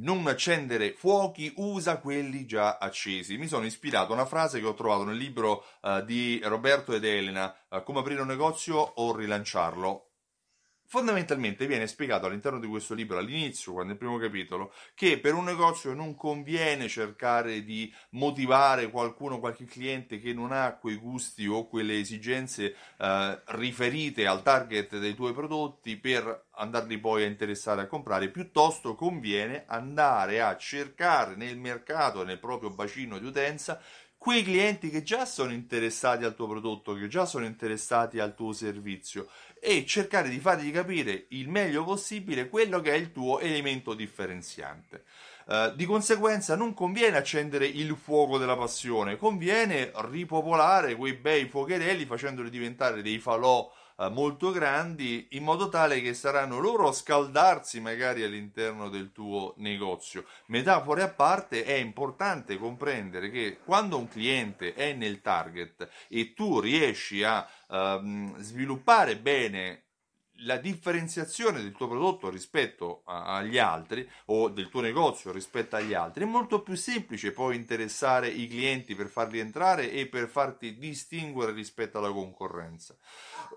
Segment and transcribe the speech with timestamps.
[0.00, 3.36] Non accendere fuochi, usa quelli già accesi.
[3.36, 7.04] Mi sono ispirato a una frase che ho trovato nel libro uh, di Roberto ed
[7.04, 10.07] Elena, uh, Come aprire un negozio o rilanciarlo.
[10.90, 15.44] Fondamentalmente viene spiegato all'interno di questo libro, all'inizio, quando il primo capitolo, che per un
[15.44, 21.68] negozio non conviene cercare di motivare qualcuno, qualche cliente che non ha quei gusti o
[21.68, 27.86] quelle esigenze eh, riferite al target dei tuoi prodotti per andarli poi a interessare a
[27.86, 33.78] comprare, piuttosto conviene andare a cercare nel mercato, nel proprio bacino di utenza,
[34.18, 38.52] quei clienti che già sono interessati al tuo prodotto, che già sono interessati al tuo
[38.52, 39.28] servizio
[39.60, 45.04] e cercare di fargli capire il meglio possibile quello che è il tuo elemento differenziante.
[45.46, 52.04] Uh, di conseguenza non conviene accendere il fuoco della passione, conviene ripopolare quei bei fuocherelli
[52.04, 57.80] facendoli diventare dei falò uh, molto grandi in modo tale che saranno loro a scaldarsi
[57.80, 60.24] magari all'interno del tuo negozio.
[60.46, 66.60] Metafore a parte, è importante comprendere che quando un cliente è nel target e tu
[66.60, 69.82] riesci a uh, sviluppare bene
[70.42, 76.24] la differenziazione del tuo prodotto rispetto agli altri o del tuo negozio rispetto agli altri
[76.24, 81.52] è molto più semplice poi interessare i clienti per farli entrare e per farti distinguere
[81.52, 82.96] rispetto alla concorrenza.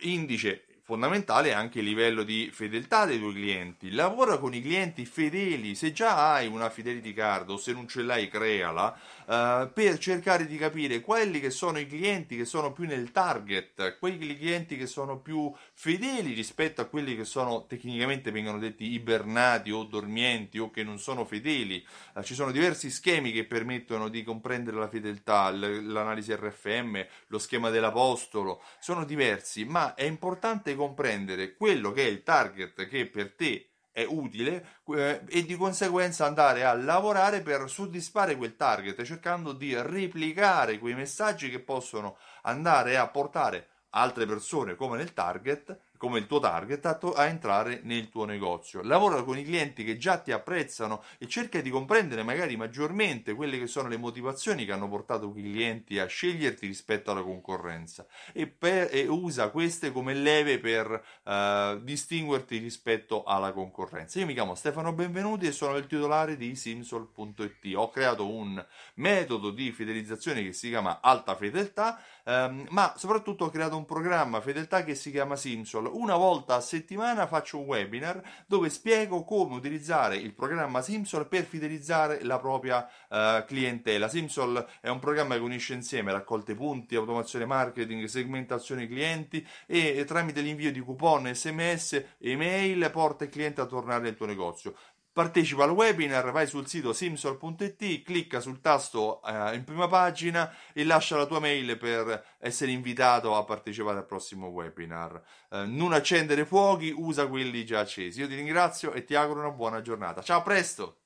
[0.00, 3.90] Indice fondamentale anche il livello di fedeltà dei tuoi clienti.
[3.90, 8.02] Lavora con i clienti fedeli, se già hai una fidelity card o se non ce
[8.02, 12.86] l'hai, creala uh, per cercare di capire quelli che sono i clienti che sono più
[12.86, 18.60] nel target, quei clienti che sono più fedeli rispetto a quelli che sono tecnicamente vengono
[18.60, 21.84] detti ibernati o dormienti o che non sono fedeli.
[22.14, 27.70] Uh, ci sono diversi schemi che permettono di comprendere la fedeltà, l'analisi RFM, lo schema
[27.70, 33.70] dell'apostolo, sono diversi, ma è importante comprendere quello che è il target che per te
[33.90, 39.74] è utile eh, e di conseguenza andare a lavorare per soddisfare quel target cercando di
[39.74, 46.26] replicare quei messaggi che possono andare a portare altre persone come nel target come il
[46.26, 48.82] tuo target a, to- a, entrare nel tuo negozio.
[48.82, 53.58] Lavora con i clienti che già ti apprezzano e cerca di comprendere magari maggiormente quelle
[53.58, 58.46] che sono le motivazioni che hanno portato quei clienti a sceglierti rispetto alla concorrenza e,
[58.46, 64.18] per, e usa queste come leve per uh, distinguerti rispetto alla concorrenza.
[64.18, 67.74] Io mi chiamo Stefano Benvenuti e sono il titolare di Simsol.it.
[67.74, 68.64] Ho creato un
[68.94, 74.40] metodo di fidelizzazione che si chiama Alta Fedeltà, um, ma soprattutto ho creato un programma
[74.40, 79.54] fedeltà che si chiama Simsol una volta a settimana faccio un webinar dove spiego come
[79.54, 84.08] utilizzare il programma Simsol per fidelizzare la propria uh, clientela.
[84.08, 90.04] Simsol è un programma che unisce insieme raccolte punti, automazione marketing, segmentazione clienti e, e
[90.04, 94.74] tramite l'invio di coupon, sms, email porta il cliente a tornare nel tuo negozio.
[95.16, 100.84] Partecipa al webinar, vai sul sito simsol.it, clicca sul tasto eh, in prima pagina e
[100.84, 105.18] lascia la tua mail per essere invitato a partecipare al prossimo webinar.
[105.50, 108.20] Eh, non accendere fuochi, usa quelli già accesi.
[108.20, 110.20] Io ti ringrazio e ti auguro una buona giornata.
[110.20, 110.98] Ciao, a presto!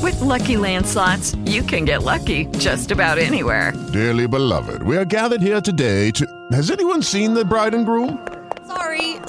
[0.00, 3.74] With lucky landslots, you can get lucky just about anywhere.
[3.92, 6.24] Dearly beloved, we are gathered here today to.
[6.52, 8.18] Has anyone seen the bride and groom?